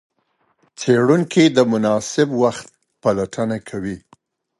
[0.79, 2.67] څېړونکي د مناسب وخت
[3.01, 3.97] پلټنه کوي.